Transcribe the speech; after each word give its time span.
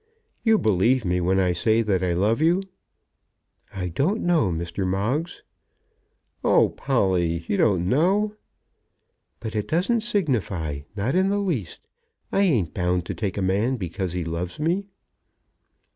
"You 0.43 0.57
believe 0.57 1.05
me, 1.05 1.21
when 1.21 1.39
I 1.39 1.51
say 1.53 1.83
that 1.83 2.01
I 2.01 2.13
love 2.13 2.41
you?" 2.41 2.63
"I 3.71 3.89
don't 3.89 4.23
know, 4.23 4.49
Mr. 4.51 4.83
Moggs." 4.83 5.43
"Oh, 6.43 6.69
Polly, 6.69 7.45
you 7.47 7.55
don't 7.55 7.87
know!" 7.87 8.33
"But 9.39 9.55
it 9.55 9.67
doesn't 9.67 10.01
signify, 10.01 10.79
not 10.95 11.13
the 11.13 11.37
least. 11.37 11.81
I 12.31 12.41
ain't 12.41 12.73
bound 12.73 13.05
to 13.05 13.13
take 13.13 13.37
a 13.37 13.43
man 13.43 13.75
because 13.75 14.13
he 14.13 14.23
loves 14.23 14.59
me." 14.59 14.87